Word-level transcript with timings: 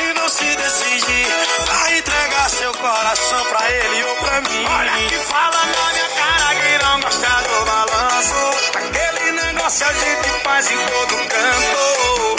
se 0.00 0.14
não 0.14 0.28
se 0.28 0.56
decidir. 0.56 1.26
Vai 1.66 1.98
entregar 1.98 2.48
seu 2.48 2.72
coração 2.72 3.44
pra 3.46 3.70
ele 3.70 4.04
ou 4.04 4.16
pra 4.16 4.40
mim. 4.40 4.64
Olha 4.66 4.92
que 5.08 5.16
fala 5.16 5.60
na 5.66 5.92
minha 5.92 6.08
cara 6.20 6.54
que 6.54 6.84
não 6.84 7.00
gosta 7.00 7.28
do 7.42 7.64
balanço. 7.66 8.40
Aquele 8.74 9.32
negócio 9.32 9.86
a 9.86 9.92
gente 9.92 10.30
faz 10.42 10.70
em 10.70 10.78
todo 10.78 11.16
canto. 11.28 12.36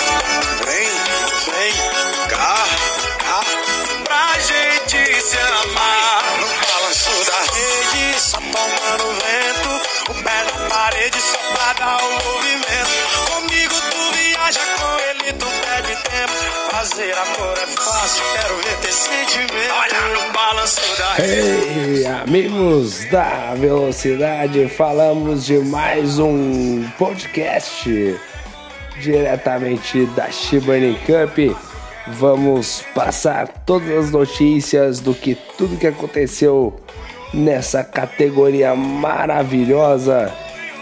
Vem, 0.66 0.90
vem, 1.54 1.74
cá, 2.30 2.56
cá, 3.20 3.42
pra 4.06 4.40
gente 4.40 5.22
se 5.22 5.38
amar. 5.38 6.24
No 6.40 6.48
balanço 6.48 7.16
da 7.30 7.40
rede, 7.54 8.20
só 8.20 8.38
tomando 8.38 9.06
vento. 9.22 9.72
O 10.10 10.14
pé 10.24 10.38
na 10.46 10.58
parede 10.68 11.22
só 11.22 11.40
pra 11.54 11.74
dar 11.74 11.98
o 12.04 12.12
movimento. 12.26 12.94
Comigo 13.32 13.76
tu 13.92 14.02
viaja, 14.14 14.62
com 14.78 14.81
Fazer 16.82 17.14
amor 17.14 17.56
é 17.62 17.68
fácil, 17.68 18.24
quero 18.34 18.56
ver 18.56 18.78
ter 18.78 18.92
sentimento. 18.92 19.72
Olha 19.72 20.26
no 20.26 20.34
balanço 20.34 20.82
da. 20.98 21.24
Ei, 21.24 22.08
amigos 22.08 23.06
da 23.12 23.54
Velocidade, 23.54 24.68
falamos 24.68 25.46
de 25.46 25.60
mais 25.60 26.18
um 26.18 26.84
podcast 26.98 28.20
diretamente 29.00 30.08
da 30.16 30.32
Shibani 30.32 30.98
Cup. 31.06 31.56
Vamos 32.08 32.84
passar 32.96 33.48
todas 33.64 34.06
as 34.06 34.12
notícias 34.12 35.00
do 35.00 35.14
que 35.14 35.36
tudo 35.36 35.78
que 35.78 35.86
aconteceu 35.86 36.82
nessa 37.32 37.84
categoria 37.84 38.74
maravilhosa 38.74 40.34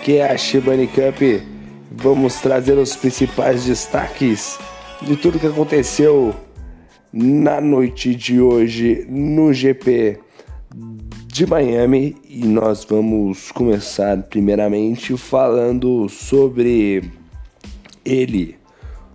que 0.02 0.16
é 0.16 0.32
a 0.32 0.38
Shibani 0.38 0.88
Cup. 0.88 1.44
Vamos 1.92 2.36
trazer 2.36 2.78
os 2.78 2.96
principais 2.96 3.66
destaques 3.66 4.58
de 5.02 5.16
tudo 5.16 5.40
que 5.40 5.48
aconteceu 5.48 6.36
na 7.12 7.62
noite 7.62 8.14
de 8.14 8.42
hoje 8.42 9.06
no 9.10 9.54
GP 9.54 10.20
de 11.26 11.46
Miami 11.46 12.18
e 12.28 12.46
nós 12.46 12.84
vamos 12.84 13.50
começar 13.52 14.22
primeiramente 14.24 15.16
falando 15.16 16.10
sobre 16.10 17.10
ele 18.04 18.58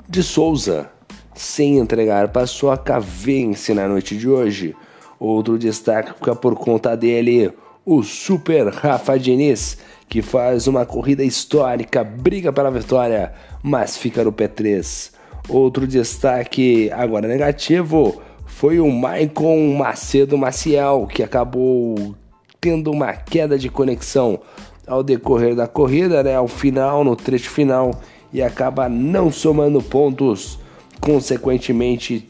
de 0.09 0.23
Souza 0.23 0.91
sem 1.35 1.79
entregar 1.79 2.29
paçoca 2.29 2.99
vence 2.99 3.75
na 3.75 3.87
noite 3.87 4.17
de 4.17 4.29
hoje. 4.29 4.75
Outro 5.21 5.59
destaque 5.59 6.15
fica 6.15 6.35
por 6.35 6.55
conta 6.55 6.97
dele, 6.97 7.53
o 7.85 8.03
Super 8.03 8.69
Rafa 8.69 9.19
Diniz, 9.19 9.79
que 10.09 10.23
faz 10.23 10.67
uma 10.67 10.87
corrida 10.87 11.23
histórica, 11.23 12.03
briga 12.03 12.53
pela 12.53 12.71
vitória, 12.71 13.35
mas 13.62 13.99
fica 13.99 14.25
no 14.25 14.33
P3. 14.33 15.14
Outro 15.48 15.87
destaque 15.87 16.91
agora 16.92 17.28
negativo 17.28 18.20
foi 18.47 18.81
o 18.81 18.91
Maicon 18.91 19.75
Macedo 19.77 20.39
Maciel, 20.39 21.06
que 21.06 21.23
acabou 21.23 22.14
tendo 22.61 22.91
uma 22.91 23.12
queda 23.12 23.59
de 23.59 23.69
conexão 23.69 24.41
ao 24.87 25.03
decorrer 25.03 25.55
da 25.55 25.67
corrida, 25.67 26.22
né, 26.22 26.34
ao 26.34 26.48
final, 26.48 27.05
no 27.05 27.15
trecho 27.15 27.50
final, 27.50 27.91
e 28.33 28.42
acaba 28.42 28.89
não 28.89 29.31
somando 29.31 29.83
pontos. 29.83 30.59
Consequentemente, 31.00 32.27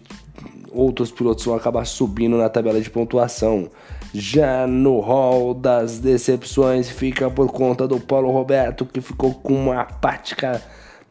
outros 0.73 1.13
pilotos 1.13 1.45
vão 1.45 1.55
acabar 1.55 1.85
subindo 1.85 2.37
na 2.37 2.49
tabela 2.49 2.81
de 2.81 2.91
pontuação. 2.91 3.69
Já 4.13 4.67
no 4.67 4.99
hall 5.01 5.55
das 5.55 5.99
decepções 5.99 6.89
fica 6.91 7.31
por 7.31 7.53
conta 7.53 7.87
do 7.87 8.01
Paulo 8.01 8.31
Roberto, 8.31 8.85
que 8.85 9.01
ficou 9.01 9.35
com 9.35 9.55
uma 9.55 9.83
apática 9.83 10.61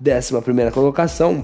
11 0.06 0.72
colocação. 0.72 1.44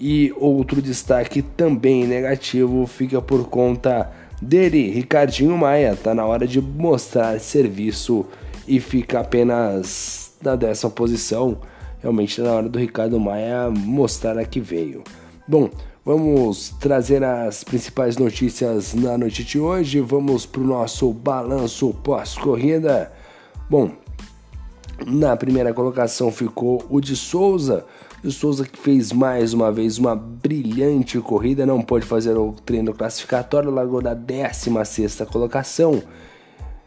E 0.00 0.32
outro 0.38 0.80
destaque 0.80 1.42
também 1.42 2.06
negativo 2.06 2.86
fica 2.86 3.20
por 3.20 3.46
conta 3.50 4.10
dele, 4.40 4.90
Ricardinho 4.90 5.58
Maia. 5.58 5.94
Tá 5.94 6.14
na 6.14 6.24
hora 6.24 6.46
de 6.46 6.58
mostrar 6.58 7.38
serviço 7.38 8.24
e 8.66 8.80
fica 8.80 9.20
apenas 9.20 10.32
na 10.42 10.56
décima 10.56 10.90
posição. 10.90 11.58
Realmente 12.00 12.36
tá 12.36 12.44
na 12.44 12.52
hora 12.54 12.68
do 12.70 12.78
Ricardo 12.78 13.20
Maia 13.20 13.68
mostrar 13.70 14.38
a 14.38 14.44
que 14.46 14.58
veio. 14.58 15.04
Bom, 15.46 15.68
vamos 16.02 16.70
trazer 16.80 17.22
as 17.22 17.62
principais 17.62 18.16
notícias 18.16 18.94
na 18.94 19.18
noite 19.18 19.44
de 19.44 19.60
hoje. 19.60 20.00
Vamos 20.00 20.46
para 20.46 20.62
o 20.62 20.66
nosso 20.66 21.12
balanço 21.12 21.92
pós-corrida. 22.02 23.12
Bom, 23.68 23.90
na 25.06 25.36
primeira 25.36 25.74
colocação 25.74 26.32
ficou 26.32 26.82
o 26.88 27.02
de 27.02 27.14
Souza. 27.14 27.84
De 28.22 28.30
Souza 28.30 28.66
que 28.66 28.78
fez 28.78 29.12
mais 29.12 29.54
uma 29.54 29.72
vez 29.72 29.96
uma 29.96 30.14
brilhante 30.14 31.18
corrida, 31.20 31.64
não 31.64 31.80
pôde 31.80 32.04
fazer 32.04 32.36
o 32.36 32.52
treino 32.66 32.92
classificatório, 32.92 33.70
largou 33.70 34.02
da 34.02 34.12
16 34.12 35.22
colocação 35.32 36.02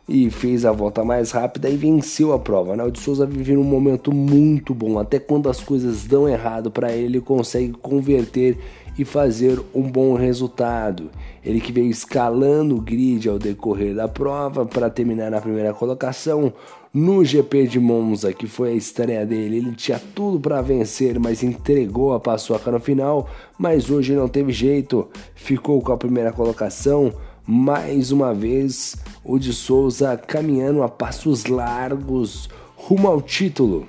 e 0.07 0.29
fez 0.29 0.63
a 0.63 0.71
volta 0.71 1.03
mais 1.03 1.31
rápida 1.31 1.67
e 1.69 1.75
venceu 1.75 2.33
a 2.33 2.39
prova. 2.39 2.75
O 2.85 2.95
Souza 2.95 3.25
vive 3.25 3.57
um 3.57 3.63
momento 3.63 4.13
muito 4.13 4.75
bom, 4.75 4.99
até 4.99 5.17
quando 5.17 5.49
as 5.49 5.59
coisas 5.59 6.05
dão 6.05 6.29
errado 6.29 6.69
para 6.69 6.91
ele 6.91 7.19
consegue 7.19 7.73
converter 7.73 8.59
e 8.97 9.03
fazer 9.03 9.59
um 9.73 9.83
bom 9.83 10.13
resultado. 10.15 11.09
Ele 11.43 11.59
que 11.59 11.71
veio 11.71 11.89
escalando 11.89 12.75
o 12.75 12.81
grid 12.81 13.27
ao 13.27 13.39
decorrer 13.39 13.95
da 13.95 14.07
prova 14.07 14.65
para 14.65 14.89
terminar 14.89 15.31
na 15.31 15.41
primeira 15.41 15.73
colocação. 15.73 16.53
No 16.93 17.25
GP 17.25 17.67
de 17.67 17.79
Monza, 17.79 18.31
que 18.31 18.45
foi 18.45 18.69
a 18.69 18.75
estreia 18.75 19.25
dele, 19.25 19.57
ele 19.57 19.75
tinha 19.75 19.99
tudo 20.13 20.39
para 20.39 20.61
vencer, 20.61 21.19
mas 21.19 21.41
entregou 21.41 22.13
a 22.13 22.19
paçoca 22.19 22.71
no 22.71 22.79
final. 22.79 23.27
Mas 23.57 23.89
hoje 23.89 24.13
não 24.13 24.27
teve 24.27 24.51
jeito, 24.51 25.09
ficou 25.33 25.81
com 25.81 25.91
a 25.91 25.97
primeira 25.97 26.31
colocação. 26.31 27.11
Mais 27.45 28.11
uma 28.11 28.33
vez, 28.33 28.95
o 29.23 29.39
de 29.39 29.51
Souza 29.51 30.15
caminhando 30.15 30.83
a 30.83 30.87
passos 30.87 31.45
largos 31.45 32.47
rumo 32.75 33.07
ao 33.07 33.21
título. 33.21 33.87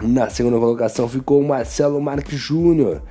Na 0.00 0.30
segunda 0.30 0.58
colocação 0.58 1.06
ficou 1.08 1.40
o 1.40 1.46
Marcelo 1.46 2.00
Marques 2.00 2.38
Júnior, 2.38 3.02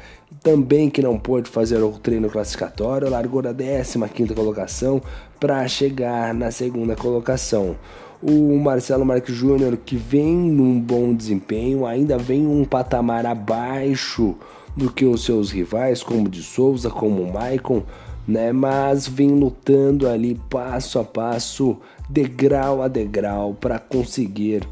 também 0.42 0.90
que 0.90 1.02
não 1.02 1.18
pôde 1.18 1.50
fazer 1.50 1.82
o 1.82 1.92
treino 1.92 2.30
classificatório, 2.30 3.10
largou 3.10 3.42
da 3.42 3.54
15 3.54 4.34
colocação 4.34 5.02
para 5.40 5.68
chegar 5.68 6.34
na 6.34 6.52
segunda 6.52 6.96
colocação. 6.96 7.76
O 8.22 8.58
Marcelo 8.58 9.06
Marques 9.06 9.34
Júnior, 9.34 9.78
que 9.78 9.96
vem 9.96 10.36
num 10.36 10.80
bom 10.80 11.14
desempenho, 11.14 11.86
ainda 11.86 12.18
vem 12.18 12.46
um 12.46 12.66
patamar 12.66 13.26
abaixo 13.26 14.36
do 14.76 14.92
que 14.92 15.06
os 15.06 15.24
seus 15.24 15.52
rivais, 15.52 16.04
como 16.04 16.30
de 16.30 16.44
Souza, 16.44 16.90
como 16.90 17.22
o 17.22 17.34
Maicon, 17.34 17.84
né? 18.28 18.52
Mas 18.52 19.08
vem 19.08 19.30
lutando 19.30 20.08
ali 20.08 20.40
passo 20.50 21.00
a 21.00 21.04
passo, 21.04 21.78
degrau 22.10 22.82
a 22.82 22.88
degrau, 22.88 23.54
para 23.54 23.80
conseguir 23.80 24.68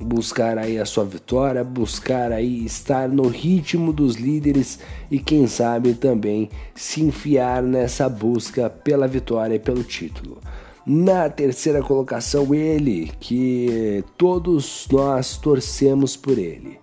buscar 0.00 0.58
aí 0.58 0.78
a 0.78 0.84
sua 0.84 1.04
vitória, 1.04 1.64
buscar 1.64 2.32
aí 2.32 2.64
estar 2.64 3.08
no 3.08 3.28
ritmo 3.28 3.92
dos 3.92 4.16
líderes 4.16 4.78
e 5.10 5.18
quem 5.18 5.46
sabe 5.46 5.94
também 5.94 6.50
se 6.74 7.02
enfiar 7.02 7.62
nessa 7.62 8.08
busca 8.08 8.70
pela 8.70 9.08
vitória 9.08 9.56
e 9.56 9.58
pelo 9.58 9.82
título. 9.82 10.38
Na 10.86 11.28
terceira 11.28 11.82
colocação, 11.82 12.54
ele, 12.54 13.12
que 13.20 14.02
todos 14.16 14.86
nós 14.90 15.36
torcemos 15.36 16.16
por 16.16 16.38
ele. 16.38 16.78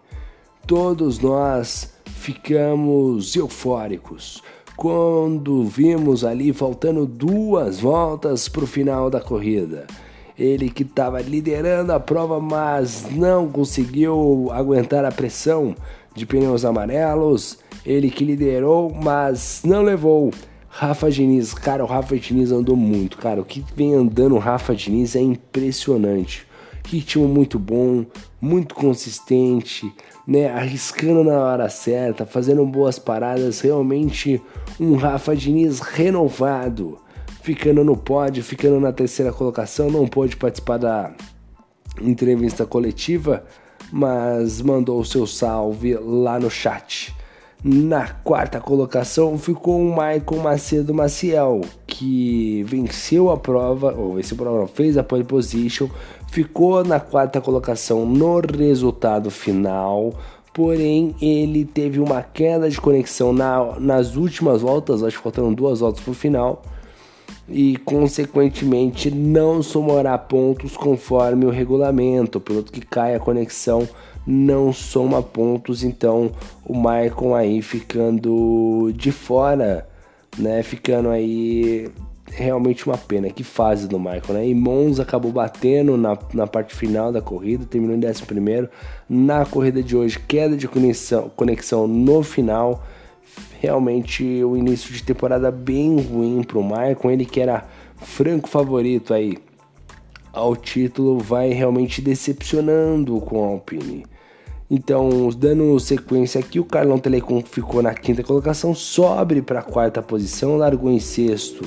Todos 0.68 1.20
nós 1.20 1.94
ficamos 2.06 3.36
eufóricos 3.36 4.44
quando 4.76 5.64
vimos 5.64 6.26
ali 6.26 6.52
faltando 6.52 7.06
duas 7.06 7.80
voltas 7.80 8.50
para 8.50 8.64
o 8.64 8.68
final 8.68 9.10
da 9.10 9.22
corrida. 9.22 9.88
Ele 10.38 10.70
que 10.70 10.84
estava 10.84 11.22
liderando 11.22 11.94
a 11.94 12.00
prova, 12.00 12.42
mas 12.42 13.10
não 13.12 13.48
conseguiu 13.48 14.50
aguentar 14.52 15.06
a 15.06 15.12
pressão 15.12 15.76
de 16.14 16.26
pneus 16.26 16.66
amarelos. 16.66 17.60
Ele 17.86 18.10
que 18.10 18.26
liderou, 18.26 18.94
mas 18.94 19.62
não 19.64 19.82
levou. 19.82 20.32
Rafa 20.68 21.10
Diniz, 21.10 21.54
cara, 21.54 21.84
o 21.86 21.88
Rafa 21.88 22.18
Diniz 22.18 22.52
andou 22.52 22.76
muito, 22.76 23.18
cara. 23.18 23.40
O 23.40 23.46
que 23.46 23.64
vem 23.76 23.94
andando 23.94 24.36
o 24.36 24.40
Rafa 24.40 24.76
Diniz 24.76 25.16
é 25.16 25.22
impressionante. 25.22 26.46
Ritmo 26.86 27.28
muito 27.30 27.58
bom, 27.58 28.06
muito 28.42 28.76
consistente, 28.76 29.90
né? 30.28 30.50
Arriscando 30.50 31.24
na 31.24 31.40
hora 31.40 31.70
certa, 31.70 32.26
fazendo 32.26 32.66
boas 32.66 33.00
paradas. 33.00 33.62
Realmente 33.62 34.42
um 34.78 34.96
Rafa 34.96 35.34
Diniz 35.34 35.80
renovado 35.80 36.98
ficando 37.46 37.84
no 37.84 37.96
pódio, 37.96 38.44
ficando 38.44 38.80
na 38.80 38.92
terceira 38.92 39.32
colocação, 39.32 39.92
não 39.92 40.08
pôde 40.08 40.36
participar 40.36 40.80
da 40.80 41.14
entrevista 42.02 42.66
coletiva, 42.66 43.44
mas 43.92 44.64
mandou 44.64 45.00
o 45.00 45.06
seu 45.06 45.28
salve 45.28 45.94
lá 45.94 46.40
no 46.40 46.50
chat. 46.50 47.14
Na 47.64 48.08
quarta 48.08 48.60
colocação 48.60 49.38
ficou 49.38 49.80
o 49.80 49.90
Michael 49.92 50.42
Macedo 50.42 50.92
Maciel, 50.92 51.62
que 51.86 52.64
venceu 52.64 53.30
a 53.30 53.38
prova, 53.38 53.94
ou 53.94 54.16
venceu 54.16 54.36
a 54.36 54.40
prova, 54.40 54.68
fez 54.68 54.98
a 54.98 55.04
pole 55.04 55.24
position, 55.24 55.88
ficou 56.32 56.84
na 56.84 57.00
quarta 57.00 57.40
colocação 57.40 58.08
no 58.08 58.40
resultado 58.40 59.30
final, 59.30 60.16
porém 60.52 61.16
ele 61.22 61.64
teve 61.64 62.00
uma 62.00 62.24
queda 62.24 62.68
de 62.68 62.82
conexão 62.82 63.32
na, 63.32 63.80
nas 63.80 64.16
últimas 64.16 64.64
voltas, 64.64 65.04
acho 65.04 65.18
que 65.18 65.24
faltaram 65.24 65.54
duas 65.54 65.80
voltas 65.80 66.04
para 66.04 66.12
o 66.12 66.16
final, 66.16 66.64
e 67.48 67.78
consequentemente 67.78 69.12
não 69.12 69.62
somará 69.62 70.18
pontos 70.18 70.76
conforme 70.76 71.46
o 71.46 71.50
regulamento. 71.50 72.38
O 72.38 72.42
piloto 72.42 72.72
que 72.72 72.82
cai 72.82 73.16
a 73.16 73.20
conexão 73.20 73.88
não 74.26 74.74
soma 74.74 75.22
pontos, 75.22 75.84
então 75.84 76.32
o 76.66 76.74
Maicon 76.74 77.36
aí 77.36 77.62
ficando 77.62 78.92
de 78.96 79.12
fora, 79.12 79.88
né? 80.38 80.64
Ficando 80.64 81.10
aí 81.10 81.92
realmente 82.32 82.86
uma 82.88 82.98
pena. 82.98 83.30
Que 83.30 83.44
fase 83.44 83.88
do 83.88 84.00
Michael, 84.00 84.34
né? 84.34 84.48
E 84.48 84.56
Monza 84.56 85.04
acabou 85.04 85.32
batendo 85.32 85.96
na, 85.96 86.18
na 86.34 86.48
parte 86.48 86.76
final 86.76 87.12
da 87.12 87.22
corrida, 87.22 87.66
terminou 87.66 87.96
em 87.96 88.00
11. 88.00 88.70
Na 89.08 89.46
corrida 89.46 89.84
de 89.84 89.96
hoje, 89.96 90.20
queda 90.20 90.58
de 90.58 90.68
conexão, 90.68 91.30
conexão 91.36 91.88
no 91.88 92.24
final. 92.24 92.84
Realmente 93.60 94.44
o 94.44 94.56
início 94.56 94.94
de 94.94 95.04
temporada 95.04 95.52
bem 95.52 96.00
ruim 96.00 96.44
para 96.44 96.60
o 96.60 96.64
Michael, 96.64 97.12
ele 97.12 97.26
que 97.26 97.40
era 97.40 97.66
franco 97.98 98.48
favorito 98.48 99.14
aí 99.14 99.38
ao 100.32 100.56
título, 100.56 101.18
vai 101.18 101.50
realmente 101.50 102.02
decepcionando 102.02 103.20
com 103.22 103.44
a 103.44 103.48
Alpine. 103.48 104.06
Então, 104.70 105.30
dando 105.30 105.80
sequência 105.80 106.40
aqui, 106.40 106.60
o 106.60 106.66
Carlão 106.66 106.98
Telecom 106.98 107.42
ficou 107.42 107.82
na 107.82 107.94
quinta 107.94 108.24
colocação, 108.24 108.74
sobe 108.74 109.42
para 109.42 109.60
a 109.60 109.64
quarta 109.64 110.02
posição, 110.02 110.58
largou 110.58 110.92
em 110.92 111.00
sexto 111.00 111.64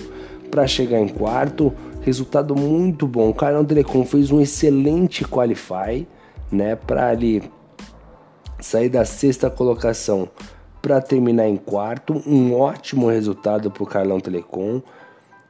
para 0.51 0.67
chegar 0.67 0.99
em 0.99 1.09
quarto. 1.09 1.73
Resultado 2.03 2.57
muito 2.57 3.07
bom. 3.07 3.31
O 3.31 3.35
Carlão 3.35 3.65
Telecom 3.65 4.05
fez 4.05 4.31
um 4.31 4.41
excelente 4.41 5.25
qualify, 5.25 6.07
né, 6.51 6.75
para 6.75 7.09
ali 7.09 7.43
sair 8.61 8.89
da 8.89 9.05
sexta 9.05 9.49
colocação 9.49 10.29
para 10.89 11.03
terminar 11.03 11.47
em 11.47 11.57
quarto. 11.59 12.23
Um 12.27 12.55
ótimo 12.55 13.11
resultado 13.11 13.71
para 13.71 13.83
o 13.83 13.87
Carlão 13.87 14.19
Telecom. 14.19 14.81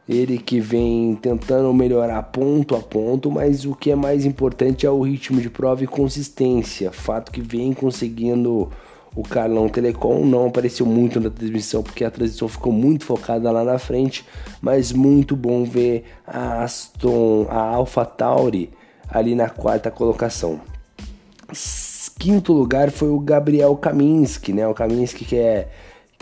Ele 0.08 0.36
que 0.36 0.58
vem 0.58 1.14
tentando 1.14 1.72
melhorar 1.72 2.20
ponto 2.24 2.74
a 2.74 2.80
ponto, 2.80 3.30
mas 3.30 3.64
o 3.64 3.72
que 3.72 3.92
é 3.92 3.94
mais 3.94 4.24
importante 4.24 4.84
é 4.84 4.90
o 4.90 5.02
ritmo 5.02 5.40
de 5.40 5.48
prova 5.48 5.84
e 5.84 5.86
consistência. 5.86 6.90
Fato 6.90 7.30
que 7.30 7.40
vem 7.40 7.72
conseguindo 7.72 8.68
o 9.14 9.22
Carlão 9.22 9.68
Telecom 9.68 10.24
não 10.26 10.48
apareceu 10.48 10.84
muito 10.84 11.20
na 11.20 11.30
transmissão 11.30 11.82
porque 11.84 12.04
a 12.04 12.10
transmissão 12.10 12.48
ficou 12.48 12.72
muito 12.72 13.04
focada 13.04 13.48
lá 13.52 13.62
na 13.62 13.78
frente, 13.78 14.26
mas 14.60 14.92
muito 14.92 15.36
bom 15.36 15.62
ver 15.62 16.04
a 16.26 16.64
Aston, 16.64 17.46
a 17.48 17.60
Alpha 17.60 18.04
Tauri 18.04 18.70
ali 19.08 19.36
na 19.36 19.48
quarta 19.48 19.88
colocação. 19.88 20.60
Quinto 22.18 22.52
lugar 22.52 22.90
foi 22.90 23.08
o 23.08 23.20
Gabriel 23.20 23.74
Kaminski, 23.76 24.52
né? 24.52 24.66
O 24.66 24.74
Kaminski 24.74 25.24
que 25.24 25.36
é 25.36 25.68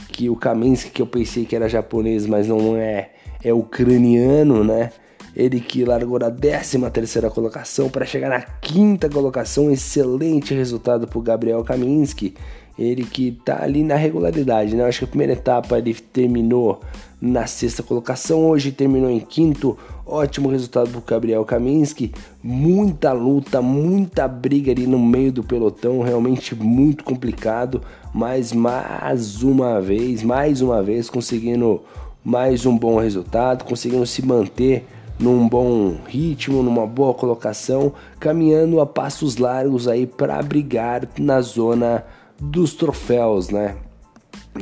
que 0.08 0.28
o 0.28 0.36
Kaminski 0.36 0.90
que 0.90 1.00
eu 1.00 1.06
pensei 1.06 1.44
que 1.46 1.56
era 1.56 1.68
japonês, 1.68 2.26
mas 2.26 2.46
não 2.48 2.76
é, 2.76 3.10
é 3.42 3.52
ucraniano, 3.52 4.62
né? 4.62 4.90
Ele 5.34 5.60
que 5.60 5.84
largou 5.84 6.18
na 6.18 6.30
13 6.30 6.78
terceira 6.90 7.30
colocação 7.30 7.88
para 7.88 8.06
chegar 8.06 8.30
na 8.30 8.40
quinta 8.40 9.08
colocação, 9.08 9.70
excelente 9.70 10.54
resultado 10.54 11.06
para 11.06 11.18
o 11.18 11.22
Gabriel 11.22 11.62
Kaminski 11.62 12.34
ele 12.78 13.04
que 13.04 13.32
tá 13.44 13.62
ali 13.62 13.82
na 13.82 13.96
regularidade, 13.96 14.76
né? 14.76 14.82
Eu 14.82 14.86
acho 14.86 14.98
que 15.00 15.04
a 15.06 15.08
primeira 15.08 15.32
etapa 15.32 15.78
ele 15.78 15.94
terminou 15.94 16.80
na 17.20 17.46
sexta 17.46 17.82
colocação, 17.82 18.46
hoje 18.46 18.70
terminou 18.70 19.10
em 19.10 19.20
quinto. 19.20 19.78
Ótimo 20.08 20.48
resultado 20.48 20.92
do 20.92 21.00
Gabriel 21.00 21.44
Kaminski. 21.44 22.12
Muita 22.40 23.12
luta, 23.12 23.60
muita 23.60 24.28
briga 24.28 24.70
ali 24.70 24.86
no 24.86 25.00
meio 25.00 25.32
do 25.32 25.42
pelotão, 25.42 26.00
realmente 26.00 26.54
muito 26.54 27.02
complicado. 27.02 27.82
Mas 28.14 28.52
mais 28.52 29.42
uma 29.42 29.80
vez, 29.80 30.22
mais 30.22 30.62
uma 30.62 30.80
vez, 30.80 31.10
conseguindo 31.10 31.82
mais 32.24 32.64
um 32.64 32.78
bom 32.78 33.00
resultado, 33.00 33.64
conseguindo 33.64 34.06
se 34.06 34.24
manter 34.24 34.86
num 35.18 35.48
bom 35.48 35.96
ritmo, 36.06 36.62
numa 36.62 36.86
boa 36.86 37.12
colocação, 37.12 37.92
caminhando 38.20 38.80
a 38.80 38.86
passos 38.86 39.38
largos 39.38 39.88
aí 39.88 40.06
para 40.06 40.40
brigar 40.40 41.08
na 41.18 41.40
zona 41.40 42.04
dos 42.38 42.74
troféus, 42.74 43.50
né? 43.50 43.74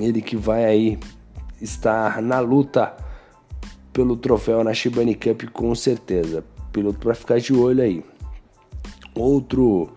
Ele 0.00 0.22
que 0.22 0.36
vai 0.36 0.64
aí 0.64 0.98
estar 1.60 2.22
na 2.22 2.40
luta 2.40 3.03
pelo 3.94 4.16
troféu 4.16 4.62
na 4.62 4.74
Shibani 4.74 5.14
Cup 5.14 5.44
com 5.52 5.74
certeza. 5.74 6.44
Piloto 6.70 6.98
para 6.98 7.14
ficar 7.14 7.40
de 7.40 7.54
olho 7.54 7.82
aí. 7.82 8.04
Outro 9.14 9.88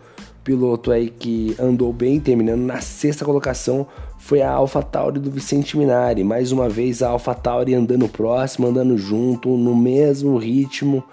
piloto 0.43 0.91
aí 0.91 1.09
que 1.09 1.53
andou 1.59 1.91
bem, 1.91 2.19
terminando 2.19 2.61
na 2.61 2.79
sexta 2.79 3.25
colocação, 3.25 3.85
foi 4.17 4.41
a 4.41 4.51
AlphaTauri 4.51 5.19
do 5.19 5.29
Vicente 5.29 5.77
Minari. 5.77 6.23
Mais 6.23 6.53
uma 6.53 6.69
vez 6.69 7.01
a 7.01 7.09
AlphaTauri 7.09 7.73
andando 7.73 8.07
próximo, 8.07 8.67
andando 8.67 8.97
junto, 8.97 9.49
no 9.57 9.75
mesmo 9.75 10.37
ritmo 10.37 11.03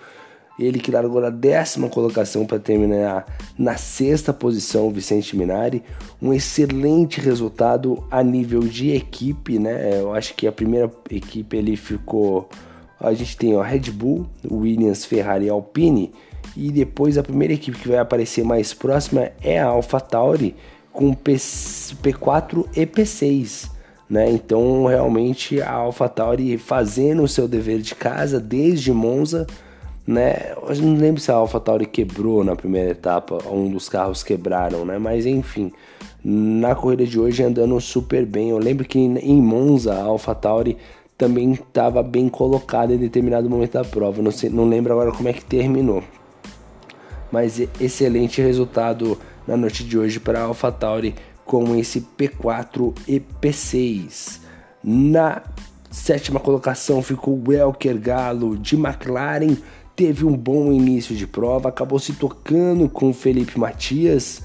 ele 0.59 0.79
que 0.79 0.91
largou 0.91 1.21
na 1.21 1.31
décima 1.31 1.89
colocação 1.89 2.47
para 2.47 2.59
terminar 2.59 3.27
na 3.59 3.77
sexta 3.77 4.33
posição, 4.33 4.91
Vicente 4.91 5.37
Minari. 5.37 5.83
Um 6.23 6.33
excelente 6.33 7.21
resultado 7.21 8.05
a 8.11 8.23
nível 8.23 8.61
de 8.61 8.93
equipe, 8.93 9.59
né? 9.59 10.01
Eu 10.01 10.15
acho 10.15 10.35
que 10.35 10.47
a 10.47 10.53
primeira 10.53 10.91
equipe 11.11 11.57
ele 11.57 11.77
ficou. 11.77 12.49
A 13.05 13.15
gente 13.15 13.37
tem 13.37 13.55
a 13.57 13.63
Red 13.63 13.91
Bull, 13.91 14.27
Williams, 14.51 15.05
Ferrari 15.05 15.47
e 15.47 15.51
Alpine. 15.51 16.13
E 16.57 16.71
depois 16.71 17.19
a 17.19 17.23
primeira 17.23 17.55
equipe 17.55 17.79
que 17.79 17.89
vai 17.89 17.99
aparecer 17.99 18.45
mais 18.45 18.73
próxima 18.73 19.31
é 19.43 19.59
a 19.59 19.67
AlphaTauri 19.67 20.55
com 20.93 21.15
P4 21.15 22.67
e 22.77 22.87
P6. 22.87 23.71
Né? 24.09 24.31
Então, 24.31 24.87
realmente, 24.87 25.61
a 25.61 25.73
AlphaTauri 25.73 26.57
fazendo 26.59 27.23
o 27.23 27.29
seu 27.29 27.49
dever 27.49 27.81
de 27.81 27.95
casa 27.95 28.39
desde 28.39 28.93
Monza 28.93 29.47
né? 30.07 30.53
Eu 30.53 30.77
não 30.83 30.97
lembro 30.97 31.21
se 31.21 31.31
a 31.31 31.35
AlphaTauri 31.35 31.87
quebrou 31.87 32.45
na 32.45 32.55
primeira 32.55 32.91
etapa, 32.91 33.39
um 33.51 33.71
dos 33.71 33.89
carros 33.89 34.23
quebraram, 34.23 34.85
né? 34.85 34.99
Mas 34.99 35.25
enfim, 35.25 35.73
na 36.23 36.75
corrida 36.75 37.07
de 37.07 37.19
hoje 37.19 37.43
andando 37.43 37.81
super 37.81 38.27
bem. 38.27 38.51
Eu 38.51 38.59
lembro 38.59 38.85
que 38.85 38.99
em 38.99 39.43
Monza 39.43 39.95
a 39.95 40.03
AlphaTauri 40.03 40.77
também 41.17 41.53
estava 41.53 42.03
bem 42.03 42.29
colocada 42.29 42.93
em 42.93 42.99
determinado 42.99 43.49
momento 43.49 43.73
da 43.73 43.85
prova. 43.85 44.23
Não, 44.23 44.31
sei, 44.31 44.51
não 44.51 44.69
lembro 44.69 44.93
agora 44.93 45.13
como 45.13 45.29
é 45.29 45.33
que 45.33 45.45
terminou. 45.45 46.03
Mas 47.31 47.61
excelente 47.81 48.41
resultado 48.41 49.19
na 49.47 49.57
noite 49.57 49.85
de 49.85 49.99
hoje 49.99 50.21
para 50.21 50.41
a 50.41 50.45
AlphaTauri 50.45 51.15
com 51.45 51.75
esse 51.77 52.01
P4 52.17 52.97
e 53.07 53.21
P6. 53.21 54.41
Na 54.83 55.43
sétima 55.91 56.41
colocação 56.41 57.03
ficou 57.03 57.35
o 57.35 57.45
Welker 57.49 57.99
Galo 57.99 58.57
de 58.57 58.77
McLaren 58.77 59.57
teve 59.97 60.25
um 60.25 60.37
bom 60.37 60.73
início 60.73 61.15
de 61.15 61.27
prova, 61.27 61.69
acabou 61.69 61.99
se 61.99 62.15
tocando 62.15 62.89
com 62.89 63.11
o 63.11 63.15
Felipe 63.15 63.59
Matias 63.59 64.43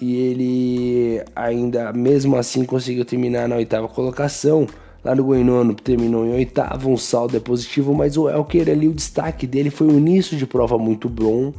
e 0.00 0.14
ele 0.14 1.24
ainda 1.34 1.92
mesmo 1.92 2.36
assim 2.36 2.64
conseguiu 2.64 3.04
terminar 3.04 3.48
na 3.48 3.56
oitava 3.56 3.88
colocação. 3.88 4.66
Lá 5.02 5.14
no 5.14 5.24
Goianono 5.24 5.74
terminou 5.74 6.26
em 6.26 6.32
oitavo, 6.32 6.90
um 6.90 6.96
saldo 6.96 7.36
é 7.36 7.40
positivo, 7.40 7.94
mas 7.94 8.16
o 8.16 8.28
Elker 8.28 8.68
ali, 8.68 8.86
o 8.86 8.92
destaque 8.92 9.46
dele 9.46 9.70
foi 9.70 9.86
o 9.86 9.96
início 9.96 10.36
de 10.36 10.46
prova 10.46 10.76
muito 10.76 11.08
bom, 11.08 11.54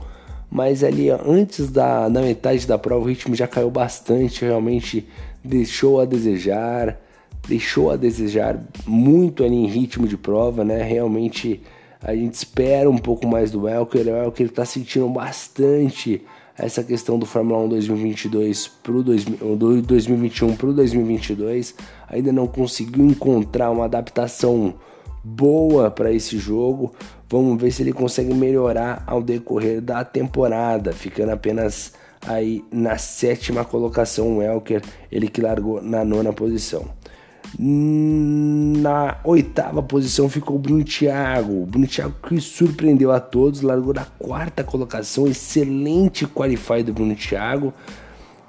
mas 0.49 0.83
ali 0.83 1.09
antes 1.09 1.71
da, 1.71 2.07
da 2.07 2.21
metade 2.21 2.67
da 2.67 2.77
prova 2.77 3.03
o 3.03 3.07
ritmo 3.07 3.33
já 3.33 3.47
caiu 3.47 3.71
bastante, 3.71 4.45
realmente 4.45 5.07
deixou 5.43 5.99
a 5.99 6.05
desejar, 6.05 6.99
deixou 7.47 7.89
a 7.89 7.95
desejar 7.95 8.59
muito 8.85 9.43
ali 9.43 9.55
em 9.55 9.65
ritmo 9.65 10.07
de 10.07 10.17
prova, 10.17 10.63
né? 10.63 10.83
Realmente 10.83 11.61
a 12.03 12.15
gente 12.15 12.33
espera 12.33 12.89
um 12.89 12.97
pouco 12.97 13.27
mais 13.27 13.51
do 13.51 13.67
Elker. 13.67 14.07
O 14.07 14.09
Elker 14.09 14.47
está 14.47 14.65
sentindo 14.65 15.07
bastante 15.09 16.21
essa 16.57 16.83
questão 16.83 17.17
do 17.17 17.25
Fórmula 17.25 17.63
1 17.65 17.69
2022 17.69 18.67
pro 18.67 19.03
2021 19.03 20.55
para 20.55 20.67
o 20.67 20.73
2022. 20.73 21.75
Ainda 22.07 22.31
não 22.31 22.47
conseguiu 22.47 23.05
encontrar 23.05 23.71
uma 23.71 23.85
adaptação 23.85 24.75
boa 25.23 25.89
para 25.89 26.11
esse 26.11 26.37
jogo. 26.37 26.93
Vamos 27.29 27.61
ver 27.61 27.71
se 27.71 27.81
ele 27.81 27.93
consegue 27.93 28.33
melhorar 28.33 29.03
ao 29.07 29.21
decorrer 29.21 29.81
da 29.81 30.03
temporada, 30.03 30.91
ficando 30.91 31.31
apenas 31.31 31.93
aí 32.27 32.63
na 32.71 32.97
sétima 32.97 33.65
colocação 33.65 34.37
o 34.37 34.41
Elker, 34.41 34.81
ele 35.11 35.27
que 35.27 35.41
largou 35.41 35.81
na 35.81 36.03
nona 36.05 36.31
posição. 36.31 37.00
Na 37.59 39.17
oitava 39.23 39.83
posição 39.83 40.29
ficou 40.29 40.55
o 40.55 40.59
Bruno 40.59 40.83
Thiago. 40.83 41.63
O 41.63 41.65
Bruno 41.65 41.87
Thiago 41.87 42.15
que 42.27 42.39
surpreendeu 42.39 43.11
a 43.11 43.19
todos, 43.19 43.61
largou 43.61 43.93
na 43.93 44.05
quarta 44.05 44.63
colocação. 44.63 45.27
Excelente 45.27 46.25
qualify 46.25 46.83
do 46.83 46.93
Bruno 46.93 47.15
Thiago. 47.15 47.73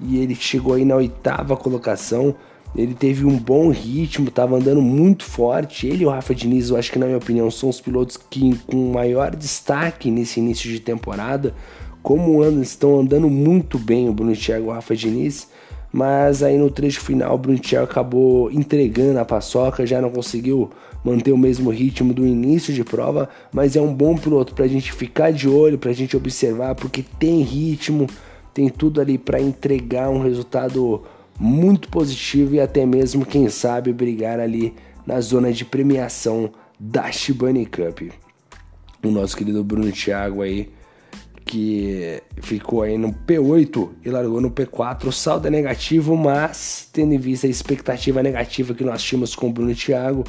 E 0.01 0.19
ele 0.19 0.35
chegou 0.35 0.75
aí 0.75 0.85
na 0.85 0.97
oitava 0.97 1.57
colocação. 1.57 2.35
Ele 2.75 2.95
teve 2.95 3.27
um 3.27 3.37
bom 3.37 3.71
ritmo, 3.71 4.29
estava 4.29 4.57
andando 4.57 4.81
muito 4.81 5.25
forte. 5.25 5.87
Ele 5.87 6.05
e 6.05 6.07
o 6.07 6.11
Rafa 6.11 6.35
Diniz, 6.35 6.71
eu 6.71 6.77
acho 6.77 6.91
que 6.91 6.99
na 6.99 7.07
minha 7.07 7.19
opinião, 7.19 7.51
são 7.51 7.69
os 7.69 7.81
pilotos 7.81 8.17
que 8.17 8.57
com 8.67 8.93
maior 8.93 9.37
destaque 9.37 10.11
nesse 10.11 10.41
início 10.41 10.71
de 10.71 10.81
temporada. 10.81 11.55
Como 12.03 12.43
andam, 12.43 12.63
estão 12.63 12.99
andando 12.99 13.29
muito 13.29 13.79
bem 13.79 14.09
o 14.09 14.13
Bruno 14.13 14.35
Thiago 14.35 14.67
e 14.67 14.69
o 14.69 14.73
Rafa 14.73 14.97
Diniz 14.97 15.49
mas 15.93 16.43
aí 16.43 16.57
no 16.57 16.71
trecho 16.71 17.01
final 17.01 17.35
o 17.35 17.39
Brunchel 17.39 17.85
acabou 17.85 18.51
entregando 18.51 19.19
a 19.19 19.25
paçoca, 19.25 19.85
já 19.85 20.01
não 20.01 20.11
conseguiu 20.11 20.71
manter 21.05 21.33
o 21.33 21.39
mesmo 21.39 21.71
ritmo 21.71 22.15
do 22.15 22.27
início 22.27 22.73
de 22.73 22.83
prova, 22.83 23.29
mas 23.53 23.77
é 23.77 23.81
um 23.81 23.93
bom 23.93 24.17
piloto 24.17 24.55
para 24.55 24.65
a 24.65 24.69
gente 24.69 24.93
ficar 24.93 25.33
de 25.33 25.49
olho, 25.49 25.79
para 25.79 25.91
a 25.91 25.95
gente 25.95 26.17
observar, 26.17 26.75
porque 26.75 27.05
tem 27.19 27.43
ritmo, 27.43 28.07
tem 28.55 28.69
tudo 28.69 29.01
ali 29.01 29.19
para 29.19 29.41
entregar 29.41 30.09
um 30.09 30.23
resultado 30.23 31.03
muito 31.39 31.89
positivo 31.89 32.55
e 32.55 32.61
até 32.61 32.87
mesmo, 32.87 33.27
quem 33.27 33.49
sabe, 33.49 33.93
brigar 33.93 34.39
ali 34.39 34.75
na 35.07 35.21
zona 35.21 35.53
de 35.53 35.65
premiação 35.65 36.51
da 36.79 37.11
Shibani 37.11 37.67
Cup. 37.67 38.13
O 39.05 39.11
nosso 39.11 39.37
querido 39.37 39.65
Bruno 39.65 39.91
Thiago 39.91 40.43
aí, 40.43 40.71
que 41.53 42.23
ficou 42.41 42.81
aí 42.81 42.97
no 42.97 43.13
P8 43.13 43.91
e 44.07 44.09
largou 44.09 44.41
no 44.41 44.51
P4. 44.51 45.05
O 45.05 45.13
saldo 45.13 45.49
é 45.49 45.51
negativo, 45.51 46.17
mas 46.17 46.89
tendo 46.91 47.13
em 47.13 47.19
vista 47.19 47.47
a 47.47 47.51
expectativa 47.51 48.23
negativa 48.23 48.73
que 48.73 48.83
nós 48.83 49.03
tínhamos 49.03 49.35
com 49.35 49.49
o 49.49 49.53
Bruno 49.53 49.75
Thiago, 49.75 50.25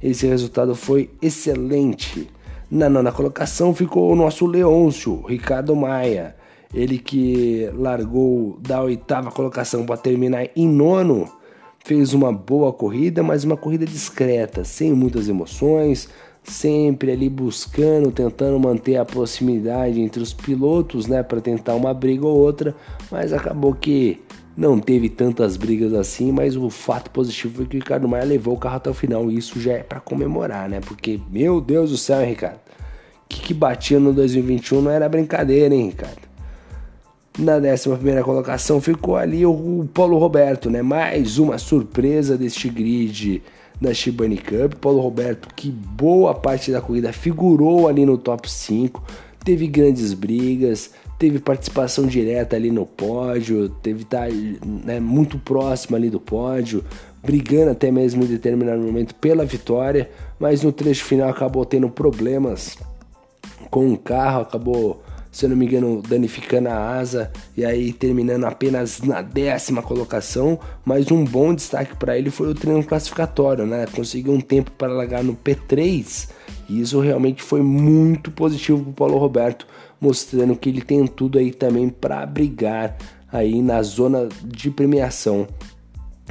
esse 0.00 0.24
resultado 0.28 0.76
foi 0.76 1.10
excelente. 1.20 2.30
Na 2.70 2.88
nona 2.88 3.10
colocação 3.10 3.74
ficou 3.74 4.12
o 4.12 4.14
nosso 4.14 4.46
Leôncio, 4.46 5.20
Ricardo 5.26 5.74
Maia. 5.74 6.36
Ele 6.72 6.96
que 6.96 7.68
largou 7.74 8.56
da 8.60 8.80
oitava 8.80 9.32
colocação 9.32 9.84
para 9.84 9.96
terminar 9.96 10.46
em 10.54 10.68
nono, 10.68 11.28
fez 11.84 12.14
uma 12.14 12.32
boa 12.32 12.72
corrida, 12.72 13.20
mas 13.20 13.42
uma 13.42 13.56
corrida 13.56 13.84
discreta, 13.84 14.62
sem 14.62 14.92
muitas 14.92 15.28
emoções, 15.28 16.08
sempre 16.42 17.12
ali 17.12 17.28
buscando, 17.28 18.10
tentando 18.10 18.58
manter 18.58 18.96
a 18.96 19.04
proximidade 19.04 20.00
entre 20.00 20.22
os 20.22 20.32
pilotos, 20.32 21.06
né, 21.06 21.22
para 21.22 21.40
tentar 21.40 21.74
uma 21.74 21.92
briga 21.92 22.26
ou 22.26 22.36
outra, 22.38 22.74
mas 23.10 23.32
acabou 23.32 23.74
que 23.74 24.22
não 24.56 24.80
teve 24.80 25.08
tantas 25.08 25.56
brigas 25.56 25.94
assim, 25.94 26.32
mas 26.32 26.56
o 26.56 26.68
fato 26.68 27.10
positivo 27.10 27.56
foi 27.56 27.66
que 27.66 27.76
o 27.76 27.80
Ricardo 27.80 28.08
Maia 28.08 28.24
levou 28.24 28.54
o 28.54 28.58
carro 28.58 28.76
até 28.76 28.90
o 28.90 28.94
final, 28.94 29.30
e 29.30 29.36
isso 29.36 29.60
já 29.60 29.74
é 29.74 29.82
para 29.82 30.00
comemorar, 30.00 30.68
né? 30.68 30.80
Porque, 30.80 31.20
meu 31.30 31.60
Deus 31.60 31.90
do 31.90 31.96
céu, 31.96 32.20
hein, 32.20 32.30
Ricardo? 32.30 32.56
O 32.56 33.28
que, 33.28 33.40
que 33.40 33.54
batia 33.54 34.00
no 34.00 34.12
2021 34.12 34.80
não 34.80 34.90
era 34.90 35.08
brincadeira, 35.08 35.74
hein, 35.74 35.88
Ricardo? 35.90 36.27
Na 37.38 37.54
11 37.54 37.88
colocação 38.24 38.80
ficou 38.80 39.14
ali 39.14 39.46
o 39.46 39.88
Paulo 39.94 40.18
Roberto, 40.18 40.68
né? 40.68 40.82
Mais 40.82 41.38
uma 41.38 41.56
surpresa 41.56 42.36
deste 42.36 42.68
grid 42.68 43.40
da 43.80 43.94
Shibani 43.94 44.38
Cup. 44.38 44.74
Paulo 44.80 45.00
Roberto, 45.00 45.48
que 45.54 45.70
boa 45.70 46.34
parte 46.34 46.72
da 46.72 46.80
corrida 46.80 47.12
figurou 47.12 47.86
ali 47.86 48.04
no 48.04 48.18
top 48.18 48.50
5, 48.50 49.00
teve 49.44 49.68
grandes 49.68 50.14
brigas, 50.14 50.90
teve 51.16 51.38
participação 51.38 52.06
direta 52.06 52.56
ali 52.56 52.72
no 52.72 52.84
pódio, 52.84 53.68
teve 53.68 54.04
tá, 54.04 54.26
né, 54.84 54.98
muito 54.98 55.38
próximo 55.38 55.94
ali 55.94 56.10
do 56.10 56.18
pódio, 56.18 56.82
brigando 57.22 57.70
até 57.70 57.88
mesmo 57.88 58.24
em 58.24 58.26
determinado 58.26 58.80
momento 58.80 59.14
pela 59.14 59.44
vitória, 59.44 60.10
mas 60.40 60.64
no 60.64 60.72
trecho 60.72 61.04
final 61.04 61.28
acabou 61.28 61.64
tendo 61.64 61.88
problemas 61.88 62.76
com 63.70 63.92
o 63.92 63.96
carro, 63.96 64.40
acabou 64.40 65.04
se 65.30 65.44
eu 65.44 65.50
não 65.50 65.56
me 65.56 65.66
engano, 65.66 66.02
danificando 66.06 66.68
a 66.68 66.98
asa 66.98 67.30
e 67.56 67.64
aí 67.64 67.92
terminando 67.92 68.44
apenas 68.44 69.00
na 69.00 69.22
décima 69.22 69.82
colocação. 69.82 70.58
Mas 70.84 71.10
um 71.10 71.24
bom 71.24 71.54
destaque 71.54 71.96
para 71.96 72.18
ele 72.18 72.30
foi 72.30 72.48
o 72.50 72.54
treino 72.54 72.82
classificatório, 72.82 73.66
né? 73.66 73.86
Conseguiu 73.94 74.32
um 74.32 74.40
tempo 74.40 74.70
para 74.72 74.92
largar 74.92 75.22
no 75.22 75.34
P3 75.36 76.28
e 76.68 76.80
isso 76.80 77.00
realmente 77.00 77.42
foi 77.42 77.62
muito 77.62 78.30
positivo 78.30 78.82
para 78.82 78.90
o 78.90 78.94
Paulo 78.94 79.18
Roberto, 79.18 79.66
mostrando 80.00 80.56
que 80.56 80.68
ele 80.68 80.82
tem 80.82 81.06
tudo 81.06 81.38
aí 81.38 81.50
também 81.50 81.88
para 81.88 82.24
brigar 82.26 82.96
aí 83.32 83.62
na 83.62 83.82
zona 83.82 84.28
de 84.44 84.70
premiação 84.70 85.46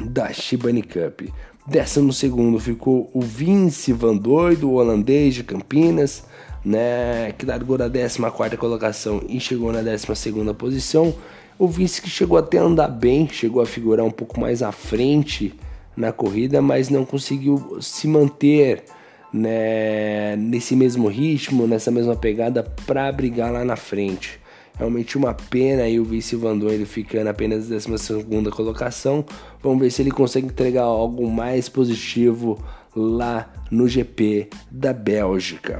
da 0.03 0.31
Shibani 0.31 0.83
Cup. 0.83 1.29
Décimo 1.67 2.13
segundo 2.13 2.59
ficou 2.59 3.09
o 3.13 3.21
Vince 3.21 3.91
Van 3.91 4.15
Doido, 4.15 4.71
holandês 4.71 5.35
de 5.35 5.43
Campinas 5.43 6.23
né, 6.67 7.31
que 7.37 7.45
largou 7.45 7.77
da 7.77 7.89
14 7.89 8.57
colocação 8.57 9.23
e 9.29 9.39
chegou 9.39 9.71
na 9.71 9.81
12 9.81 10.05
posição. 10.53 11.15
O 11.57 11.65
Vince 11.65 12.01
que 12.01 12.09
chegou 12.09 12.37
até 12.37 12.57
a 12.57 12.63
andar 12.63 12.89
bem, 12.89 13.25
chegou 13.29 13.61
a 13.61 13.65
figurar 13.65 14.05
um 14.05 14.11
pouco 14.11 14.37
mais 14.37 14.61
à 14.61 14.73
frente 14.73 15.53
na 15.95 16.11
corrida, 16.11 16.61
mas 16.61 16.89
não 16.89 17.05
conseguiu 17.05 17.77
se 17.79 18.05
manter 18.05 18.83
né, 19.31 20.35
nesse 20.35 20.75
mesmo 20.75 21.07
ritmo, 21.07 21.65
nessa 21.65 21.89
mesma 21.89 22.17
pegada 22.17 22.63
para 22.85 23.09
brigar 23.13 23.51
lá 23.51 23.63
na 23.63 23.77
frente. 23.77 24.37
Realmente 24.77 25.17
uma 25.17 25.33
pena 25.33 25.83
aí 25.83 25.99
o 26.01 26.03
vice 26.03 26.35
Vandon 26.35 26.67
ele 26.67 26.85
ficando 26.85 27.27
apenas 27.27 27.69
na 27.69 27.77
12 27.77 28.51
colocação. 28.51 29.25
Vamos 29.63 29.79
ver 29.79 29.89
se 29.89 30.01
ele 30.01 30.11
consegue 30.11 30.47
entregar 30.47 30.83
algo 30.83 31.31
mais 31.31 31.69
positivo 31.69 32.61
lá 32.93 33.51
no 33.71 33.87
GP 33.87 34.49
da 34.69 34.91
Bélgica. 34.91 35.79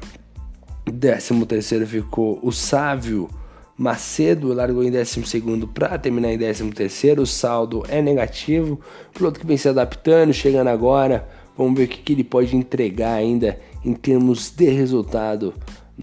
Décimo 0.91 1.46
terceiro 1.46 1.86
ficou 1.86 2.39
o 2.41 2.51
Sávio 2.51 3.29
Macedo, 3.77 4.53
largou 4.53 4.84
em 4.84 4.89
décimo 4.89 5.25
segundo 5.25 5.67
para 5.67 6.00
terminar 6.00 6.34
em 6.34 6.38
décimo 6.38 6.74
terceiro. 6.74 7.22
O 7.22 7.27
saldo 7.27 7.84
é 7.88 8.01
negativo. 8.01 8.79
O 9.10 9.13
piloto 9.13 9.39
que 9.39 9.46
vem 9.46 9.58
se 9.58 9.70
adaptando, 9.70 10.34
chegando 10.34 10.67
agora. 10.67 11.27
Vamos 11.56 11.77
ver 11.77 11.86
o 11.86 11.88
que, 11.88 12.01
que 12.01 12.13
ele 12.13 12.24
pode 12.24 12.56
entregar 12.56 13.13
ainda 13.13 13.60
em 13.86 13.94
termos 13.94 14.50
de 14.50 14.70
resultado 14.70 15.53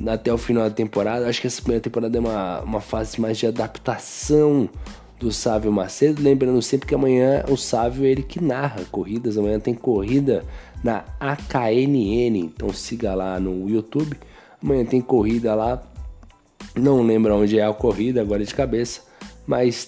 até 0.07 0.33
o 0.33 0.38
final 0.38 0.69
da 0.69 0.75
temporada. 0.75 1.26
Acho 1.26 1.41
que 1.41 1.47
essa 1.47 1.61
primeira 1.61 1.83
temporada 1.83 2.17
é 2.17 2.21
uma, 2.21 2.61
uma 2.61 2.81
fase 2.81 3.21
mais 3.21 3.38
de 3.38 3.47
adaptação 3.47 4.69
do 5.19 5.33
Sávio 5.33 5.73
Macedo. 5.73 6.23
Lembrando 6.23 6.61
sempre 6.62 6.87
que 6.87 6.95
amanhã 6.95 7.45
o 7.49 7.57
Sávio 7.57 8.05
é 8.05 8.09
ele 8.09 8.23
que 8.23 8.43
narra 8.43 8.85
corridas. 8.91 9.37
Amanhã 9.37 9.59
tem 9.59 9.75
corrida 9.75 10.45
na 10.83 11.05
AKNN. 11.19 12.37
Então 12.38 12.73
siga 12.73 13.14
lá 13.14 13.41
no 13.41 13.69
YouTube 13.69 14.17
Amanhã 14.64 14.83
tem 14.87 15.02
corrida 15.02 15.54
lá. 15.54 15.83
Não 16.75 17.02
lembro 17.02 17.37
onde 17.37 17.59
é 17.59 17.66
a 17.66 17.73
corrida 17.75 18.23
agora 18.23 18.42
de 18.42 18.54
cabeça, 18.54 19.02
mas 19.47 19.87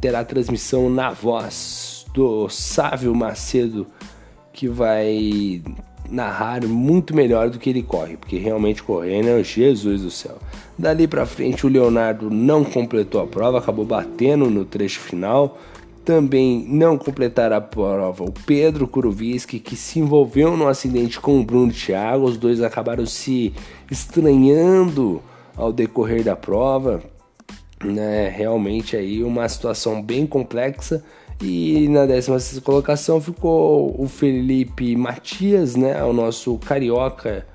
terá 0.00 0.24
transmissão 0.24 0.88
na 0.88 1.10
voz 1.10 2.06
do 2.14 2.48
Sávio 2.48 3.12
Macedo, 3.16 3.84
que 4.52 4.68
vai 4.68 5.60
narrar 6.08 6.64
muito 6.64 7.16
melhor 7.16 7.50
do 7.50 7.58
que 7.58 7.68
ele 7.68 7.82
corre, 7.82 8.16
porque 8.16 8.38
realmente 8.38 8.80
correndo 8.82 9.28
é 9.28 9.42
Jesus 9.42 10.02
do 10.02 10.10
céu. 10.10 10.38
Dali 10.78 11.08
para 11.08 11.26
frente 11.26 11.66
o 11.66 11.68
Leonardo 11.68 12.30
não 12.30 12.64
completou 12.64 13.20
a 13.20 13.26
prova, 13.26 13.58
acabou 13.58 13.84
batendo 13.84 14.48
no 14.48 14.64
trecho 14.64 15.00
final 15.00 15.58
também 16.04 16.64
não 16.68 16.98
completar 16.98 17.52
a 17.52 17.60
prova 17.60 18.24
o 18.24 18.32
Pedro 18.32 18.86
Kuroviski, 18.86 19.58
que 19.58 19.76
se 19.76 19.98
envolveu 19.98 20.56
no 20.56 20.68
acidente 20.68 21.20
com 21.20 21.40
o 21.40 21.44
Bruno 21.44 21.72
Thiago. 21.72 22.24
Os 22.24 22.36
dois 22.36 22.60
acabaram 22.60 23.06
se 23.06 23.52
estranhando 23.90 25.22
ao 25.56 25.72
decorrer 25.72 26.24
da 26.24 26.36
prova. 26.36 27.02
Né? 27.84 28.28
Realmente 28.28 28.96
aí 28.96 29.22
uma 29.22 29.48
situação 29.48 30.02
bem 30.02 30.26
complexa. 30.26 31.04
E 31.40 31.88
na 31.88 32.06
16 32.06 32.60
colocação 32.60 33.20
ficou 33.20 34.00
o 34.00 34.06
Felipe 34.06 34.94
Matias, 34.94 35.74
né? 35.74 36.02
o 36.04 36.12
nosso 36.12 36.56
carioca 36.58 37.46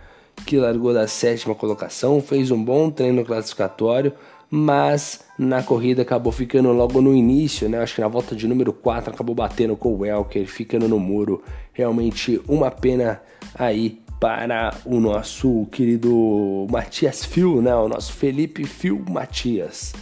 que 0.46 0.58
largou 0.58 0.94
da 0.94 1.08
sétima 1.08 1.56
colocação, 1.56 2.22
fez 2.22 2.52
um 2.52 2.64
bom 2.64 2.90
treino 2.90 3.26
classificatório 3.26 4.14
mas 4.50 5.26
na 5.38 5.62
corrida 5.62 6.02
acabou 6.02 6.32
ficando 6.32 6.72
logo 6.72 7.02
no 7.02 7.14
início, 7.14 7.68
né? 7.68 7.80
Acho 7.80 7.96
que 7.96 8.02
na 8.02 8.08
volta 8.08 8.36
de 8.36 8.48
número 8.48 8.72
4 8.72 9.14
acabou 9.14 9.36
batendo 9.36 9.76
com 9.76 9.90
o 9.90 10.00
Welker, 10.00 10.48
ficando 10.48 10.88
no 10.88 11.00
muro. 11.00 11.44
Realmente 11.74 12.42
uma 12.48 12.72
pena 12.72 13.22
aí 13.54 14.02
para 14.20 14.74
o 14.86 15.00
nosso 15.00 15.68
querido 15.72 16.66
Matias 16.72 17.26
Fio, 17.26 17.62
né? 17.62 17.76
O 17.76 17.88
nosso 17.88 18.14
Felipe 18.14 18.66
Fio 18.66 19.04
Matias. 19.10 19.94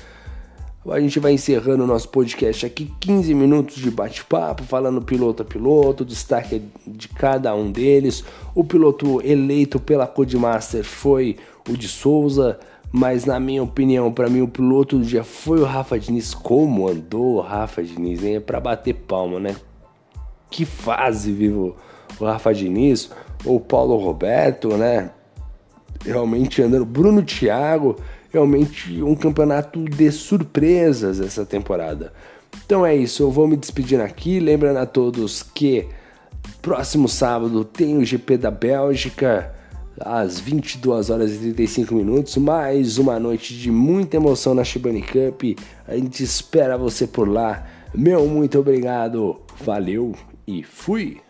A 0.88 1.00
gente 1.00 1.20
vai 1.20 1.34
encerrando 1.34 1.84
o 1.84 1.88
nosso 1.88 2.08
podcast 2.10 2.64
aqui, 2.64 2.92
15 3.00 3.34
minutos 3.34 3.78
de 3.78 3.90
bate-papo, 3.90 4.62
falando 4.64 5.02
piloto 5.02 5.42
a 5.42 5.46
piloto, 5.46 6.06
destaque 6.06 6.62
de 6.86 7.08
cada 7.08 7.56
um 7.56 7.72
deles. 7.72 8.24
O 8.54 8.64
piloto 8.64 9.20
eleito 9.26 9.80
pela 9.80 10.06
Codemaster 10.06 10.84
foi 10.84 11.38
o 11.68 11.76
de 11.76 11.88
Souza, 11.88 12.60
mas 12.98 13.26
na 13.26 13.42
minha 13.42 13.62
opinião, 13.62 14.10
para 14.10 14.30
mim 14.30 14.40
o 14.40 14.48
piloto 14.48 14.98
do 14.98 15.04
dia 15.04 15.22
foi 15.22 15.60
o 15.60 15.66
Rafa 15.66 16.00
Diniz. 16.00 16.34
Como 16.34 16.88
andou 16.88 17.36
o 17.36 17.42
Rafa 17.42 17.84
Diniz, 17.84 18.24
hein? 18.24 18.38
É 18.38 18.40
pra 18.40 18.58
bater 18.58 18.94
palma, 18.94 19.38
né? 19.38 19.54
Que 20.50 20.64
fase 20.64 21.34
vivo 21.34 21.76
o 22.18 22.24
Rafa 22.24 22.54
Diniz, 22.54 23.12
ou 23.44 23.58
o 23.58 23.60
Paulo 23.60 23.98
Roberto, 23.98 24.78
né? 24.78 25.12
Realmente 26.06 26.62
andando. 26.62 26.86
Bruno 26.86 27.22
Thiago, 27.22 27.98
realmente 28.32 29.04
um 29.04 29.14
campeonato 29.14 29.84
de 29.84 30.10
surpresas 30.10 31.20
essa 31.20 31.46
temporada. 31.46 32.14
Então 32.66 32.86
é 32.86 32.96
isso, 32.96 33.24
eu 33.24 33.30
vou 33.30 33.46
me 33.46 33.58
despedindo 33.58 34.04
aqui. 34.04 34.40
Lembrando 34.40 34.78
a 34.78 34.86
todos 34.86 35.44
que 35.44 35.86
próximo 36.62 37.10
sábado 37.10 37.66
tem 37.66 37.98
o 37.98 38.06
GP 38.06 38.38
da 38.38 38.50
Bélgica 38.50 39.54
às 40.00 40.40
22 40.40 41.10
horas 41.10 41.34
e 41.34 41.38
35 41.38 41.96
minutos. 41.96 42.36
Mais 42.38 42.98
uma 42.98 43.20
noite 43.20 43.58
de 43.58 43.72
muita 43.72 44.18
emoção 44.18 44.54
na 44.54 44.64
Shibani 44.64 45.02
Cup. 45.02 45.58
A 45.88 45.96
gente 45.96 46.24
espera 46.24 46.78
você 46.78 47.08
por 47.08 47.28
lá. 47.28 47.66
Meu 47.94 48.28
muito 48.28 48.60
obrigado, 48.60 49.40
valeu 49.64 50.14
e 50.48 50.64
fui! 50.64 51.25